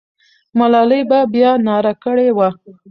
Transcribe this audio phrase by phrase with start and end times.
[0.57, 2.49] ملالۍ به بیا ناره کړې وه.